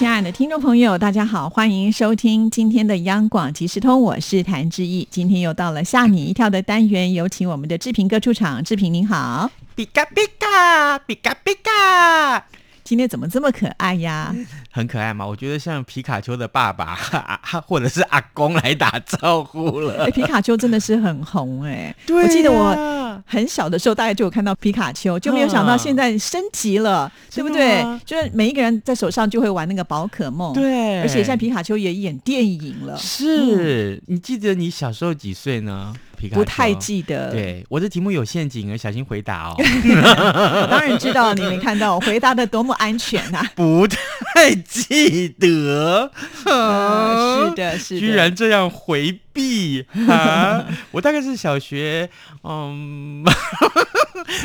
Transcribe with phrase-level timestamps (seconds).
[0.00, 5.06] 亲爱的听众朋友，大家好，欢迎收听今天的央广即时通，我是谭志毅。
[5.10, 8.64] 今天又到了吓你一跳的单元，有请我们的志平哥出场。
[8.64, 12.46] 志平您好，比嘎比嘎比嘎比嘎，
[12.90, 14.34] 今天怎么这么可爱呀？
[14.68, 15.24] 很可爱吗？
[15.24, 16.96] 我觉得像皮卡丘的爸爸
[17.64, 20.06] 或者是阿公来打招呼了。
[20.06, 27.86] 哎，皮卡丘真的是很红哎，对我记得我很小的时候，大概就有看到皮卡丘，就没有想到现在升级了，对不对？
[28.04, 35.94] 就是每一个人在手上就会玩那个宝可梦，，对，而且现在皮卡丘也演电影了，是你记得你小时候几岁呢？
[36.20, 36.74] 皮卡丘不太。
[36.74, 39.54] 记得。，对，我的题目有陷阱，小心回答哦。
[39.58, 43.44] 我 当然知道你没看到，我回答的多么安全啊！
[43.56, 46.10] 不太记得，
[46.46, 50.66] 呃 是的，是的，居然这样回避啊！
[50.92, 52.08] 我大概是小学，
[52.44, 53.24] 嗯，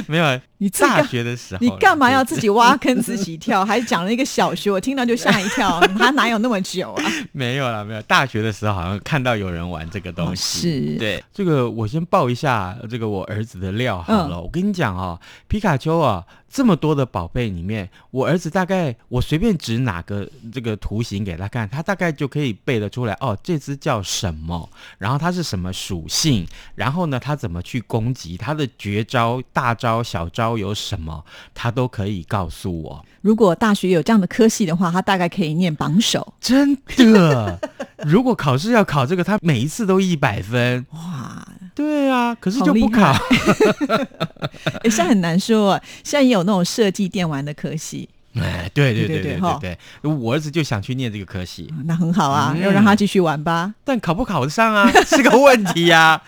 [0.08, 2.49] 没有，你大学的时候，你干嘛要自己？
[2.49, 3.63] 挖坑自己跳？
[3.66, 7.03] 还讲了一个小学，我听到就吓一跳， 他哪有那么久啊？
[7.31, 8.02] 没有了，没有。
[8.03, 14.41] 大学的时候好像看到有人玩这个东西，哦是对这个我先报一下这个我儿子的料好嗯了。
[14.41, 33.06] 我跟你讲哦，皮卡丘啊，这么多的宝贝里面，我儿子大概我随便指哪个这个图形给他看，他大概就可以背得出来哦，这只叫什么，然后它是什么属性，然后呢，它怎么去攻击，它的绝招、大招、小招有什么，他都可以告诉我。
[33.22, 36.34] 如果大学有这样的科系的话，他大概可以念榜首。
[36.39, 37.59] 真的，
[38.06, 40.86] 如果考试要考这个，他每一次都一百分。
[40.92, 43.16] 哇，对啊，可是就不考。
[44.83, 52.61] 现在很难说哦，现在也有那种设计电玩的科系，哎，对对对对对对我儿子就想去念这个科系，那很好啊，嗯。
[52.61, 53.73] 要让他继续玩吧。
[53.83, 56.22] 但考不考得上啊，是个问题呀、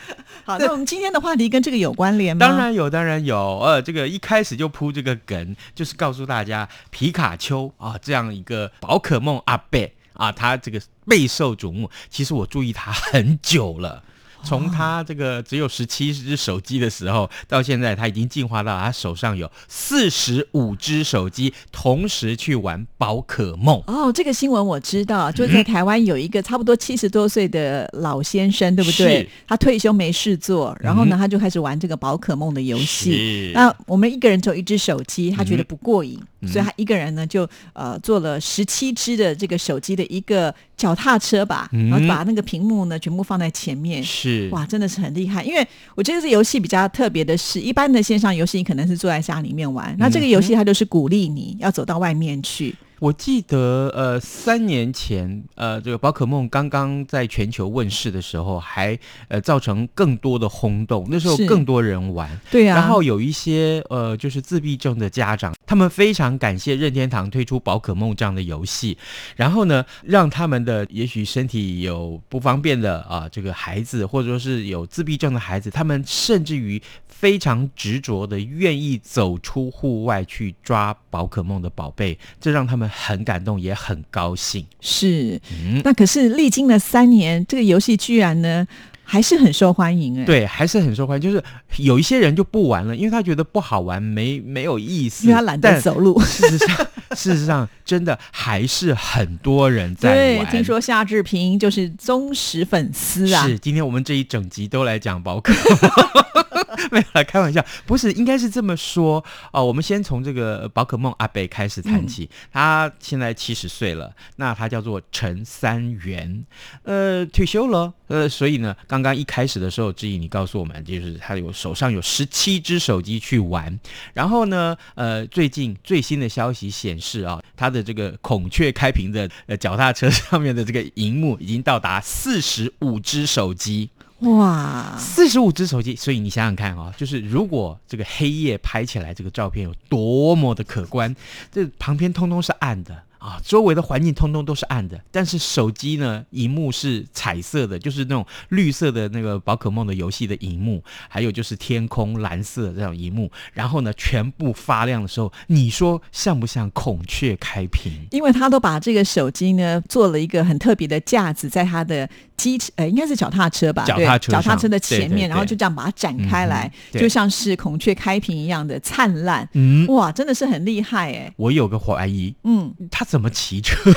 [0.48, 2.48] 好，那我们今天的话题跟这个有关联吗？
[2.48, 3.60] 当然有，当然有。
[3.60, 11.92] 呃，这个一开始就铺这个梗，就是告诉大家皮卡丘啊这样一个宝可梦阿贝啊，他这个备受瞩目。
[12.10, 14.02] 其实我注意他很久了。
[14.48, 23.84] 从他这个只有十七只手机的时候，到现在他已经进化到他手上有四十五只手机，同时去玩宝可梦。
[23.88, 29.28] 哦，这个新闻我知道，就在台湾有一个差不多七十多岁的老先生，对不对？
[29.46, 33.12] 他退休没事做，然后呢，嗯他就开始玩这个宝可梦的游戏。
[33.12, 44.04] 是那我们一个人只有一只手机，他觉得不过瘾，嗯所以他一个人呢就呃做了十七只的这个手机的一个脚踏车吧，嗯然后把那个屏幕呢全部放在前面。
[44.04, 45.44] 是哇，真的是很厉害！
[45.44, 52.74] 因为我觉得这游戏比较特别的是，一般的线上游戏你可能是坐在家里面玩，那这个游戏它就是鼓励你要走到外面去。
[53.00, 58.98] 我记得，呃，三年前，呃，这个宝可梦刚刚在全球问世的时候，还
[59.28, 61.08] 呃造成更多的轰动。
[61.10, 68.98] 那时候更多人玩，对啊，然后有一些呃，就是自闭症的家长，他们非常感谢任天堂推出宝可梦这样的游戏，
[69.36, 76.82] 然后呢，让他们的也许身体有不方便的啊、这个孩子，或者说是有自闭症的孩子，他们甚至于
[77.20, 84.64] 非常执着的愿意走出户外去抓宝可梦的宝贝，这让他们很感动，也很高兴。
[84.80, 88.68] 是，嗯，那可是历经了三年，这个游戏居然呢
[89.04, 91.22] 还是很受欢迎哎。，对，还是很受欢迎。
[91.22, 91.44] 就是
[91.78, 96.22] 有一些人就不玩了，因为他觉得不好玩，没没有意思，因为他懒得走路。
[96.22, 103.48] 事实上，事实上， 真的还是很多人在对，听说夏志平就是忠实粉丝啊。
[103.48, 106.44] 是，今天我们这一整集都来讲宝可梦。
[106.92, 109.64] 没有啦，开玩笑，不是，应该是这么说哦。
[109.64, 116.46] 我们先从这个宝可梦阿北开始谈起，他现在七十岁了，那他叫做陈三元，
[116.84, 123.80] 呃，退休了，呃，所以呢，刚刚一开始的时候，志毅你告诉我们，就是他有手上有十七只手机去玩，
[124.14, 133.90] 然后呢，呃，最近最新的消息显示啊，他的这个孔雀开屏的呃脚踏车上面的这个荧幕已经到达四十五只手机。
[134.20, 141.16] 哇，四十五只手机，所以你想想看啊、就是如果这个黑夜拍起来这个照片有多么的可观，
[141.52, 143.04] 这旁边通通是暗的。
[143.20, 157.92] 啊，周围的环境通通都是暗的，但是手机呢，荧幕是彩色的，就是那种绿色的那个宝可梦的游戏的荧幕，还有就是天空蓝色的这种荧幕，然后呢，全部发亮的时候，你说像不像孔雀开屏？
[158.12, 162.08] 因为他都把这个手机呢做了一个很特别的架子，在他的
[162.38, 163.84] 机呃，应该是脚踏车吧？
[163.86, 169.48] 对脚踏车脚踏车的上对对前面，然后就这样把它展开来嗯，就像是孔雀开屏一样的灿烂。
[169.54, 171.34] 嗯，哇，真的是很厉害哎。
[171.36, 173.92] 我有个怀疑，嗯， 他怎么骑车？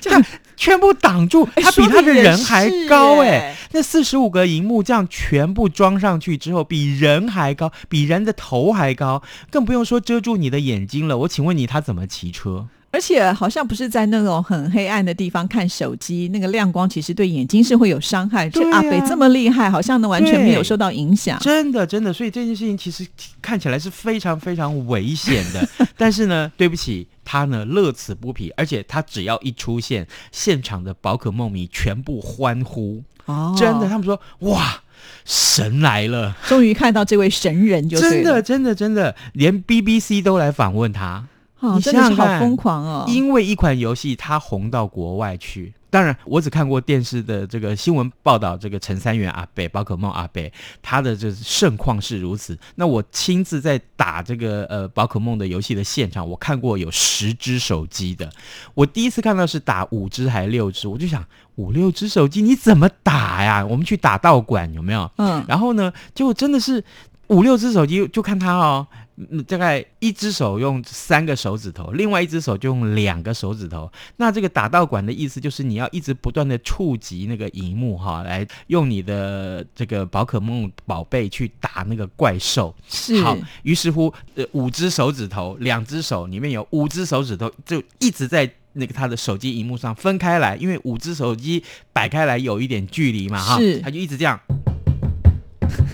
[0.00, 0.24] 这样
[0.56, 11.18] 全部挡住，哎他比他的人还高哎、耶那四十五个荧幕这样全部装上去之后，比人还高，比人的头还高，更不用说遮住你的眼睛了。
[11.18, 12.66] 我请问你，他怎么骑车？
[12.94, 18.48] 而且好像不是在那种很黑暗的地方看手机，那个亮光其实对眼睛是会有伤害。
[18.48, 21.36] 这啊阿北这么厉害，好像呢完全没有受到影响。
[21.40, 23.04] 真的，真的，所以这件事情其实
[23.42, 25.68] 看起来是非常非常危险的。
[25.98, 34.82] 但是呢，对不起，他呢乐此不疲，而且他只要一出现，现场的宝可梦迷全部欢呼，哦真的，他们说哇，
[35.24, 36.36] 神来了。
[36.46, 41.26] 终于看到这位神人就真的，真的，真的，连 BBC 都来访问他，
[41.60, 43.04] 哦，你真的是好疯狂哦。
[43.08, 45.72] 因为一款游戏，它红到国外去。
[45.88, 50.52] 当然，我只看过电视的这个新闻报道，这个陈三元阿贝、宝可梦阿贝，
[50.82, 52.58] 他的这盛况是如此。
[52.74, 58.28] 那我亲自在打这个呃宝可梦的游戏的现场，我看过有十只手机的。
[58.74, 61.24] 我第一次看到是打五只还六只，我就想
[61.54, 63.64] 五六只手机你怎么打呀？
[63.64, 65.08] 我们去打道馆有没有？
[65.18, 66.82] 嗯，然后呢，结果真的是
[67.28, 68.84] 五六只手机，就看他哦，
[69.16, 73.90] 嗯，大概一只手用三个手指头，另外一只手就用两个手指头。
[74.16, 82.74] 那这个打道馆的意思就是你要一直不断的触及那个荧幕哈，来用你的这个宝可梦宝贝去打那个怪兽。
[82.88, 91.62] 是好，于是乎，呃，五只手指头，两只手里面有五只手指头，就一直在那个他的手机荧幕上分开来，因为五只手机
[91.92, 94.40] 摆开来有一点距离嘛，哈是，他就一直这样，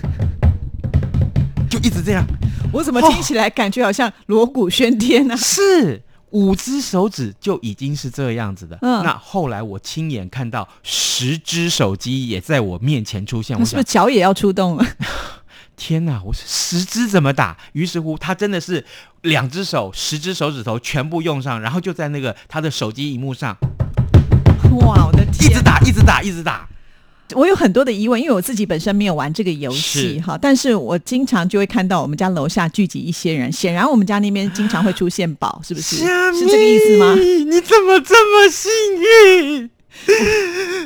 [1.69, 2.25] 就一直这样，
[2.71, 6.03] 我怎么听起来感觉好像锣鼓喧天呢、是。
[6.31, 14.85] 五只手指就已经是这样子的，嗯那后来我亲眼看到十只手机也在我面前出现， 我是不是脚也要出动了？
[15.75, 16.21] 天哪！
[16.23, 17.57] 我是十只怎么打？
[17.73, 18.85] 于是乎，他真的是
[19.23, 23.57] 两只手、十只手指头全部用上，然后就在那个他的手机荧幕上
[24.79, 25.53] 哇，我的天一！
[25.53, 26.65] 直打、一直打、一直打。
[27.35, 35.97] 我有很多的疑问，因为我自己本身没有玩这个游戏哈，但是我经常就会看到我们家楼下聚集一些人，显然我们家那边经常会出现宝，是不是？
[35.97, 37.15] 是这个意思吗？
[37.15, 38.71] 你怎么这么幸
[39.57, 39.69] 运？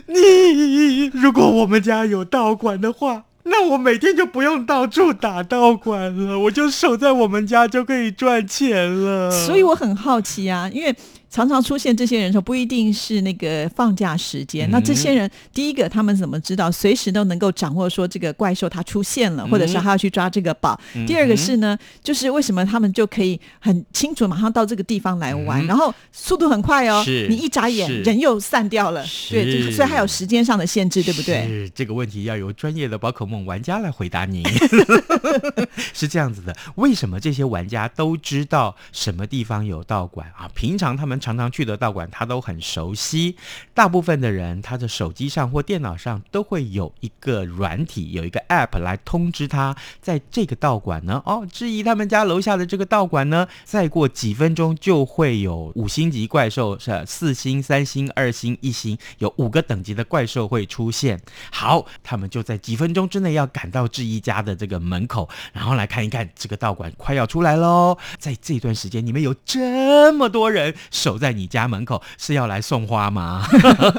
[0.07, 9.29] 你如果我们家有道馆的话，那我每天就不用到处打道馆了，我就守在我们家就可以赚钱了。
[9.29, 10.95] 所以我很好奇啊，因为
[11.29, 14.69] 常常出现这些人的时候，不一定是那个放假时间。
[14.69, 20.79] 嗯那这些人，第一个他们怎么知道随时都能够掌握说这个怪兽它出现了，或者是他要去抓这个宝？
[20.95, 31.45] 嗯第二个是呢，就是为什么他们就可以很清楚马上到这个地方来玩，嗯然后速度很快哦，你一眨眼人又散掉了，对，所以还有时间上的限制，对不对？
[31.47, 34.43] 是这个问题要由专业的宝可梦玩家来回答您。
[35.93, 40.49] 是这样子的，为什么这些玩家都知道什么地方有道馆啊？
[40.53, 43.35] 平常他们常常去的道馆，他都很熟悉。
[43.73, 61.19] 大部分的人，他的手机上或电脑上都会有一个软体，有一个 App 来通知他，在这个道馆呢，哦，质疑他们家楼下的这个道馆呢，再过几分钟就会有五星级怪兽，是四星、三星、二星、一星，有五个等级的怪兽会出现。
[61.51, 67.97] 好，他们就在几分钟之内要赶到质疑家的这个门口，然后来看一看这个道馆快要出来喽。
[68.17, 70.73] 在这段时间，你们有这么多人
[71.05, 73.45] 守在你家门口，是要来送花吗？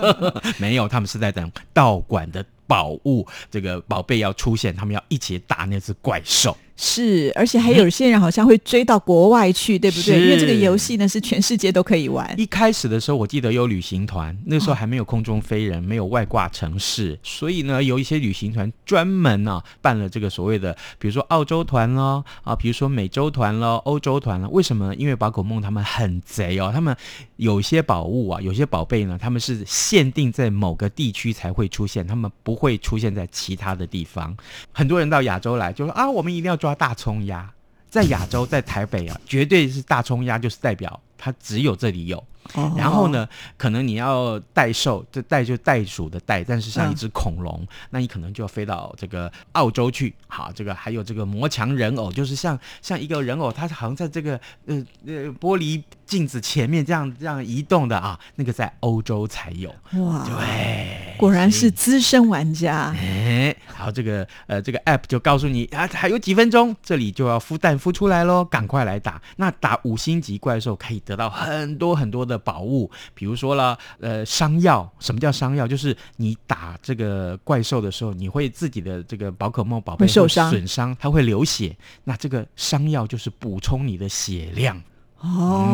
[0.58, 6.58] 没有，他们是在等道馆的宝物，这个宝贝要出现，他们要一起打那只怪兽。
[6.76, 10.20] 是，而且还有些人好像会追到国外去，对不对？
[10.20, 12.34] 因为这个游戏呢是全世界都可以玩。
[12.38, 24.48] 一开始的时候，我记得有旅行团，那时候还没有空中飞人，没有外挂城市，所以呢，有一些旅行团专门呢、办了这个所谓的，比如说澳洲团咯，啊，比如说美洲团咯，欧洲团了。
[24.50, 24.94] 为什么呢？
[24.96, 26.94] 因为宝可梦他们很贼哦，他们
[27.36, 34.36] 有些宝物啊，有些宝贝呢，他们是限定在某个地区才会出现，他们不会出现在其他的地方。
[34.72, 37.48] 很多人到亚洲来就说啊，我们一定要抓大葱鸭。
[37.88, 42.22] 在亚洲，在台北啊，绝对是大葱鸭，就是代表它只有这里有。
[42.54, 43.06] 哦然后？
[43.06, 50.12] 呢，可能你要代兽，这袋就袋鼠的袋，但是像一只恐龙，那你可能就要飞到这个澳洲去。
[50.26, 54.32] 好，这个还有这个魔墙人偶，就是像像一个人偶，它好像在这个
[54.66, 59.72] 呃呃玻璃镜子前面这样这样移动的啊，那个在欧洲才有。
[59.92, 62.92] 哇，对，果然是资深玩家。
[62.98, 69.22] 哎，好，这个呃，这个 app 就告诉你啊，还有几分钟，这里就要孵蛋孵出来喽，赶快来打。
[69.36, 74.90] 那打五星级怪兽可以得到很多很多的宝物，比如说了，呃，伤药。
[74.98, 75.66] 什么叫伤药？
[75.66, 81.76] 就是你打这个怪兽的时候，你会自己的这个宝可梦宝贝受伤损伤，它会流血。
[82.04, 84.82] 那这个伤药就是补充你的血量。
[85.20, 85.66] 哦，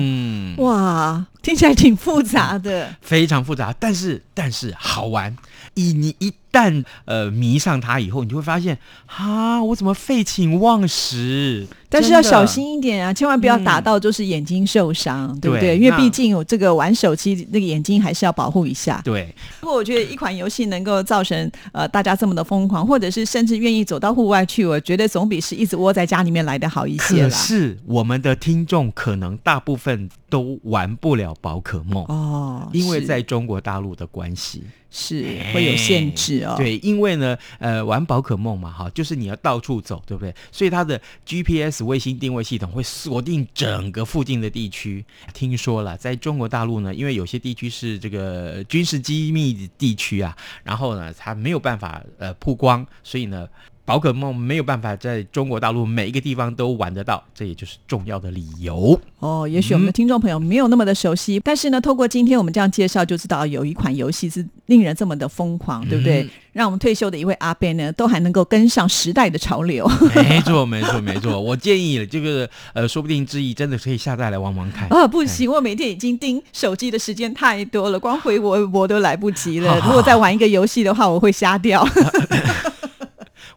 [0.00, 2.96] 嗯，哇，听起来挺复杂的。
[3.02, 5.36] 非常复杂，但是但是好玩。
[5.74, 11.66] 以你一旦呃迷上它以后，你就会发现啊，我怎么废寝忘食？
[11.90, 12.46] 但是要小。
[12.46, 15.76] 心一点啊，千万不要打到就是眼睛受伤，对不对？
[15.76, 19.02] 因为毕竟有这个玩手机，那个眼睛还是要保护一下。
[19.04, 27.30] 对，不过我觉得一款游戏能够造成呃大家这么的疯狂，或者是甚至愿意走到户外去，我觉得总比是一直窝在家里面来的好一些可。
[27.30, 32.04] 是我们的听众可能大部分都玩不了宝可梦。
[32.04, 40.34] 哦，因为在中国大陆的关系，是会有限制对，因为呢，呃，玩宝可梦嘛，哈，就是你要到处走，对不对？
[40.52, 45.04] 所以它的 GPS 卫星定位系统会锁定整个附近的地区。
[45.32, 53.48] 听说了，在中国大陆呢，因为有些地区是这个军事机密地区啊，然后呢，它没有办法呃曝光，所以呢。
[53.86, 59.00] 宝可梦没有办法在中国大陆每一个地方都玩得到，这也就是重要的理由。
[59.20, 66.24] 哦，也许我们的听众朋友没有那么的熟悉，但是呢，透过今天我们这样介绍，就知道有一款游戏是令人这么的疯狂，对不对？
[66.24, 69.86] 嗯让我们退休的一位阿贝呢，都还能够跟上时代的潮流。
[70.14, 71.38] 没错，没错，没错。
[71.38, 74.88] 我建议这个呃，说不定志毅真的可以下载来玩玩看。
[74.98, 79.78] 啊，不行，我每天已经盯手机的时间太多了，光回我我都来不及了。
[79.84, 81.86] 如果再玩一个游戏的话，我会瞎掉。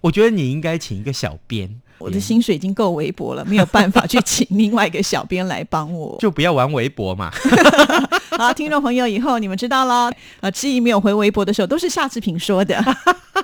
[0.01, 6.18] 我觉得你应该请一个小编，我的薪水已经够微薄了，没有办法去请另外一个小编来帮我。
[6.22, 7.32] 就不要玩微博嘛。
[8.38, 10.12] 好，听众朋友，以后你们知道了。
[10.39, 12.82] 呃，志毅没有回微博的时候，都是夏志平说的。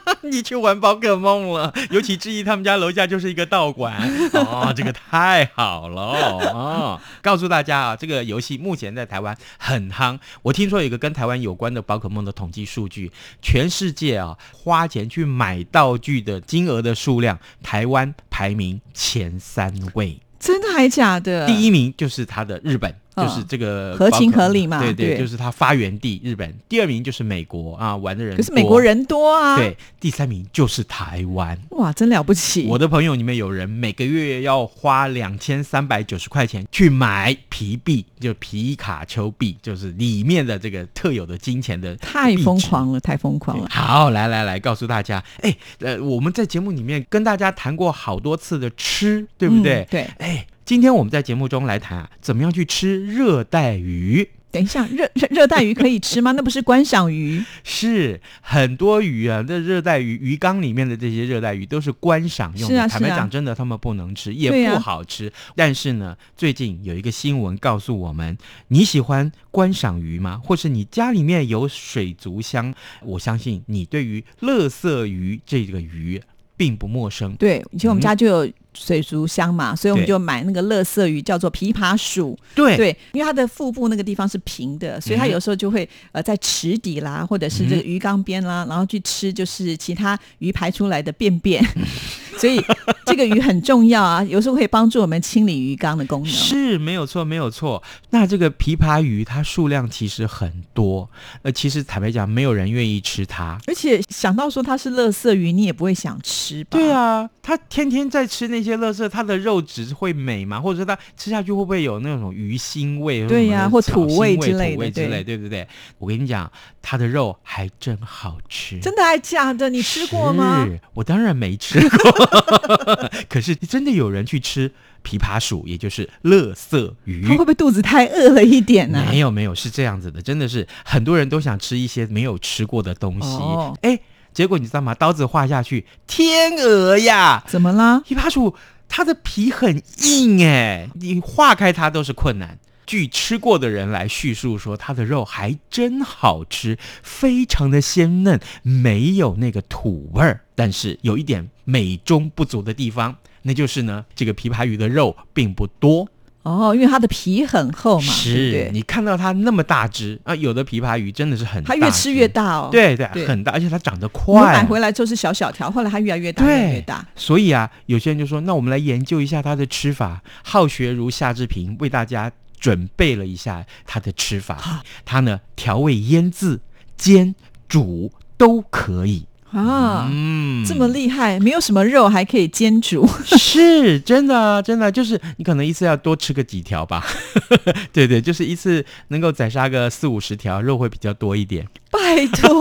[0.21, 3.95] 你去玩宝可梦了，尤其志毅他们家楼下就是一个道馆
[4.33, 7.01] 哦，这个太好了哦。
[7.21, 10.17] 告诉大家啊，这个游戏目前在台湾很夯。
[10.41, 20.19] 我听说有一个跟台湾有关的宝可梦的统计数据，全世界啊花钱去买道具的金额的数量，台湾排名前三位。
[20.37, 21.47] 真的还假的？
[21.47, 26.53] 第一名就是他的日本，嗯就是这个合情合理嘛对对就是它发源地日本。
[26.67, 31.57] 第二名就是美国啊，玩的人可是美国人多啊。，对，第三名就是台湾。
[31.71, 32.65] 哇，真了不起。
[32.67, 43.67] 我的朋友里面有人每个月要花两千三百九十块钱去买皮币，就皮卡丘币，就是里面的这个特有的金钱的太疯狂了，太疯狂了。
[43.69, 49.81] 好，来来来，告诉大家，哎，呃，我们在节目里面跟大家谈过好多次的吃，对不对？
[49.83, 50.01] 嗯对。
[50.17, 54.27] 哎，今天我们在节目中来谈啊，怎么样去吃热带鱼。
[54.49, 56.31] 等一下，热热热带鱼可以吃吗？
[56.31, 57.43] 那不是观赏鱼。
[57.63, 62.87] 是很多鱼啊，那热带鱼鱼缸里面的这些热带鱼都是观赏用的。
[62.87, 65.31] 坦白讲，真的他们不能吃，也不好吃。
[65.55, 68.35] 但是呢，最近有一个新闻告诉我们，
[68.69, 70.41] 你喜欢观赏鱼吗？
[70.43, 72.73] 或是你家里面有水族箱？
[73.03, 76.19] 我相信你对于乐色鱼这个鱼
[76.57, 77.35] 并不陌生。
[77.35, 82.37] 对，以前我们家就有水族箱嘛，所以我们就买那个乐色鱼，叫做琵琶鼠。
[82.53, 82.75] 对。
[82.75, 91.65] 对，因为它的腹部那个地方是平的，所以它嗯有时候就会呃在池底啦，或者是这个鱼缸边啦，然后去吃就是其他鱼排出来的便便，
[92.37, 92.63] 所以
[93.05, 96.31] 这个鱼很重要啊，有时候可以帮助我们清理鱼缸的功能。
[96.31, 97.81] 是没有错，没有错。
[98.09, 101.09] 那这个琵琶鱼它数量其实很多，
[101.43, 103.57] 呃，其实坦白讲，没有人愿意吃它。
[103.67, 106.77] 而且想到说它是乐色鱼，你也不会想吃吧？
[106.77, 110.59] 对，啊，它天天在吃那些垃圾，它的肉质会美吗？
[110.59, 113.27] 或者说它吃下去会不会有那种鱼腥味？
[113.27, 115.67] 对呀或土味之类的对土味之类，对不对？
[115.97, 116.51] 我跟你讲，
[116.81, 118.79] 它的肉还真好吃。
[118.79, 119.69] 真的还假的？
[119.69, 120.65] 你吃过吗？
[120.65, 122.24] 是我当然没吃过，
[123.29, 124.71] 可是真的有人去吃
[125.03, 127.37] 琵琶鼠，也就是乐色鱼它会。
[127.37, 133.27] 不会肚子太饿了一点呢、没有没有，是这样子的，真的是很多人都想吃一些没有吃过的东西。
[133.27, 133.99] 哦哎、
[134.33, 134.93] 结果你知道吗？
[134.95, 137.43] 刀子划下去，天鹅呀！
[137.47, 138.01] 怎么啦？
[138.07, 138.55] 琵琶鼠
[138.87, 142.57] 它的皮很硬哎，你化开它都是困难。
[142.87, 150.41] 据吃过的人来叙述说，它的肉还真好吃，非常的鲜嫩，没有那个土味儿。
[150.53, 156.07] 但是有一点美中不足的地方，那就是呢，这个琵琶鱼的肉并不多。
[156.43, 158.69] 哦，因为它的皮很厚嘛，是对？
[158.71, 164.53] 你看到它那么大只啊，有的琵琶鱼真的是很大，它越吃越大哦。，对对，对很大，而且它长得快。
[164.53, 167.03] 买回来就是小小条，后来它越来越大，越来越大。
[167.15, 170.21] 所以啊，有些人就说，那我们来研究一下它的吃法。
[170.43, 174.83] 好学如夏志平为大家准备了一下它的吃法。
[175.03, 176.59] 它呢调味腌制、
[176.95, 177.33] 煎、
[177.67, 179.25] 煮都可以。
[179.55, 180.63] 啊，嗯。
[180.65, 183.07] 这么厉害，没有什么肉还可以煎煮，
[183.37, 187.05] 是真的啊，真的就是你可能一次要多吃个几条吧，
[187.93, 191.65] 对对，就是一次能够宰杀个四五十条，肉会比较多一点。
[191.91, 192.59] 拜托，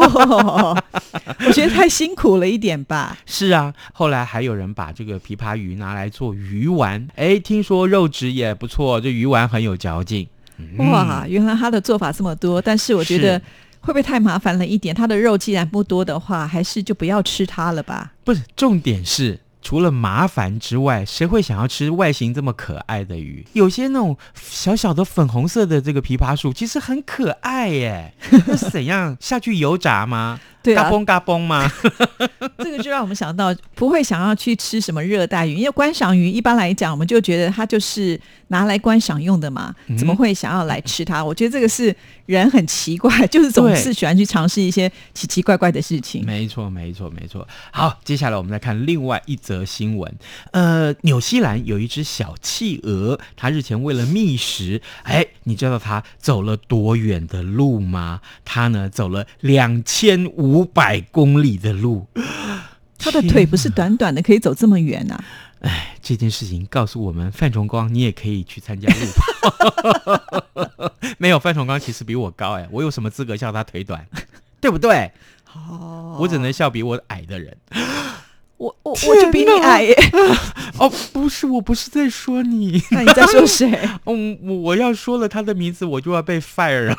[1.46, 3.16] 我觉得太辛苦了一点吧。
[3.26, 10.28] 是啊，后来还有人把这个琵琶鱼拿来做鱼丸，哎，听说肉质也不错，这鱼丸很有嚼劲。
[10.58, 10.90] 嗯。
[10.90, 13.42] 哇，原来他的做法这么多，但是我觉得是
[13.84, 14.94] 会不会太麻烦了一点？
[14.94, 18.14] 它的肉既然不多的话，还是就不要吃它了吧。
[18.24, 23.46] 不是，重点是除了麻烦之外，谁会想要吃外形这么可爱的鱼？
[23.52, 28.14] 有些那种小小的粉红色的这个枇杷树，其实很可爱耶。
[28.48, 30.40] 那是怎样下去油炸吗？
[30.64, 31.70] 对啊嘎嘣嘎嘣吗？
[32.58, 38.18] 这个就让我们想到，不会想要去吃什么热带鱼，因为观赏鱼一般来讲，我们就觉得它就是
[38.48, 41.22] 拿来观赏用的嘛，嗯怎么会想要来吃它？
[41.22, 41.94] 我觉得这个是
[42.24, 46.24] 人很奇怪，就是总是喜欢去尝试一些奇奇怪怪的事情。
[46.24, 47.46] 没错，没错，没错。
[47.70, 50.14] 好，接下来我们再看另外一则新闻。
[50.52, 58.20] 呃，纽西兰有一只小企鹅，它日前为了觅食，哎，你知道它走了多远的路吗？
[58.44, 62.06] 它呢走了两千五百公里的路。
[62.98, 65.24] 他的腿不是短短的，可以走这么远啊？
[65.60, 70.92] 哎，这件事情告诉我们，范崇光，你也可以去参加路跑。
[71.16, 74.06] 没有，范崇光其实比我高哎，我有什么资格笑他腿短？
[74.60, 75.10] 对不对？
[75.54, 77.56] 哦我只能笑比我矮的人。
[78.56, 79.94] 我我我就比你矮耶，
[80.78, 82.82] 哦，不是，我不是在说你。
[82.90, 83.78] 那你在说谁？
[84.06, 86.96] 嗯，我我要说了他的名字，我就要被 fire 了。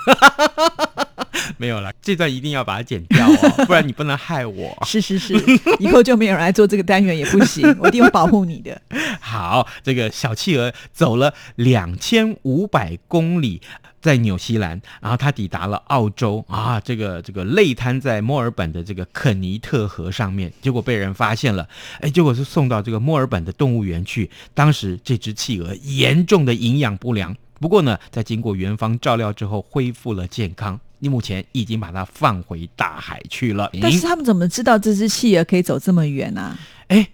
[1.60, 4.78] 没有了，这段一定要把它剪掉哦， 不然你不能害我。
[4.86, 5.34] 是是是，
[5.80, 8.82] 以后就没有人来做这个单元也不行，我一定会保护你的。
[9.20, 13.62] 好，这个小企鹅走了两千五百公里。
[14.02, 21.68] 在纽西兰，然后他抵达了澳洲啊，这个这个累瘫在墨尔本的这个肯尼特河上面，结果被人发现了，
[22.02, 24.30] 哎，结果是送到这个墨尔本的动物园去。
[24.54, 30.80] 当时这只企鹅严重的营养不良，不过呢，在经过园方照料之后，恢复了健康。
[31.06, 33.70] 你目前已经把它放回大海去了。
[33.80, 36.58] 但是他们怎么知道这只企鹅可以走这么远啊？
[36.88, 37.08] 哎，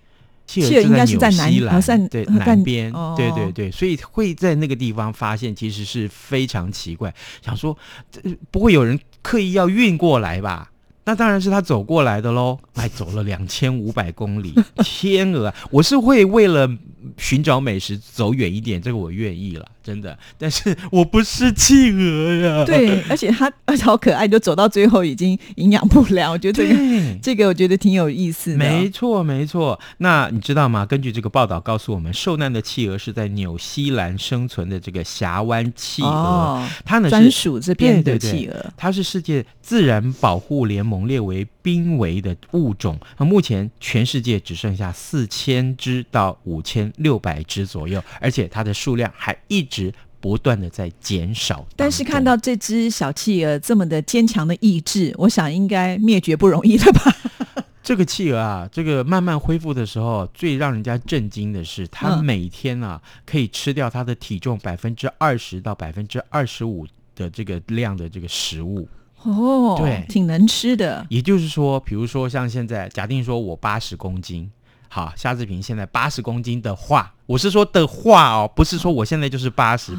[0.47, 7.13] 企企鹅应该是在南纽西兰哦在对南边，哦对对对，所以会在那个地方发现，其实是非常奇怪。
[7.43, 7.77] 想说，
[8.09, 10.71] 这不会有人刻意要运过来吧？
[11.03, 14.53] 那当然是他走过来的喽，还走了两千五百公里，
[14.85, 15.55] 天鹅啊！
[15.69, 16.69] 我是会为了
[17.17, 20.17] 寻找美食走远一点，这个我愿意了，真的。
[20.37, 26.31] 但是我不是企鹅呀，对，而且它而且好可爱，就走到最后已经营养不良。
[26.31, 26.91] 我觉得这个。
[27.21, 28.57] 这个我觉得挺有意思的。
[28.57, 29.79] 没错，没错。
[29.97, 30.85] 那你知道吗？
[30.85, 38.73] 根据这个报道告诉我们，受难的企鹅是在纽西兰生存的这个峡湾企鹅，哦，它呢专是属这边的企鹅。
[38.75, 42.99] 它是世界自然保护联盟列为濒危的物种。
[43.17, 51.65] 那目前全世界只剩下四千只到五千六百只左右，而且它的数量还一直不断的在减少。
[51.75, 57.15] 但是看到这只小企鹅这么的坚强的意志，我想应该灭绝不容易了吧？
[57.83, 68.87] 这个企鹅啊，这个慢慢恢复的时候，最让人家震惊的是，它嗯每天啊、可以吃掉它的体重百分之二十到百分之二十五的这个量的这个食物。
[69.23, 71.05] 哦，对挺能吃的。
[71.09, 74.49] 也就是说，比如说像现在，假定说我八十公斤，
[74.89, 79.93] 好，夏志平现在八十公斤的话，我是说的话哦，不是说我现在就是八十。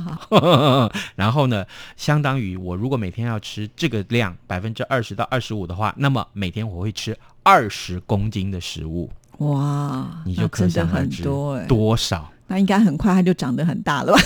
[1.16, 1.64] 然后呢，
[1.96, 11.24] 相当于我如果每天要吃这个量百分之二十到二十五的话，那么每天我会吃二十公斤的食物，哇，你就可想而知
[11.68, 12.30] 多少。
[12.48, 14.20] 那应该很快它就长得很大了吧？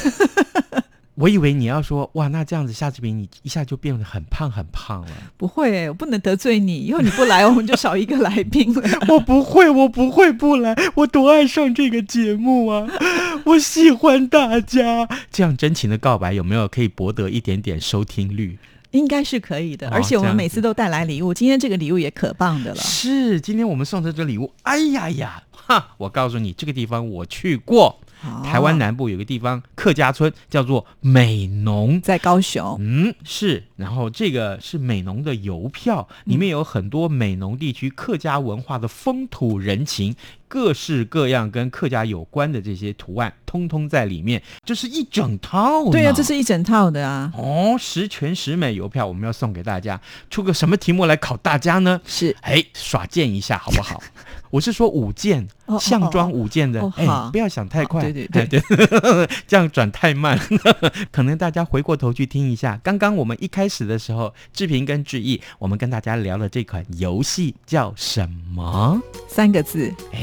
[1.16, 5.09] 我以为你要说哇，那这样子夏志平你一下就变得很胖很胖了。
[5.37, 8.83] 不会欸，我不能得罪你，以后你不来，我们就少一个来宾了。
[9.09, 12.87] 我不会，我不会不来，我多爱上这个节目啊！
[13.46, 18.59] 我喜欢大家，这样真情的告白有没有可以博得一点点收听率？
[18.92, 22.76] 应该是可以的，哦而且我们每次都带来礼物，今天这个礼物也可棒的了。
[22.76, 25.94] 是，今天我们送的这礼物，哎呀呀，哈！
[25.98, 27.98] 我告诉你，这个地方我去过，
[28.44, 32.00] 台湾哦南部有个地方客家村叫做美浓。
[32.00, 40.14] 在高雄，嗯，是，然后这个是美浓的邮票，里面有很多美浓地区客家文化的风土人情，
[40.48, 45.90] 各式各样跟客家有关的这些图案，通通在里面，这是一整套呢。
[45.90, 47.32] 对呀、这是一整套的啊。
[47.37, 52.00] 哦，十全十美邮票我们要送给大家，出个什么题目来考大家呢？
[52.06, 54.02] 是哎，耍剑一下好不好？
[54.50, 60.38] 我是说舞剑哦，项庄舞剑的哦，哎好，不要想太快，对对对哎对， 这样转太慢，
[61.11, 69.02] 可能大家回过头去听一下，刚刚我们一开始的时候，志平跟志毅，我们跟大家聊了这款游戏叫什么？
[69.28, 69.92] 三个字。
[70.12, 70.18] 哎，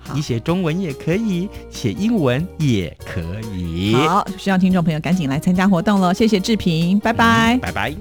[0.00, 3.20] 好你写中文也可以，写英文也可
[3.54, 3.94] 以。
[3.94, 6.14] 好，希望听众朋友赶紧来参加活动了！
[6.14, 7.58] 谢谢志平，拜拜。
[7.60, 7.94] 拜拜。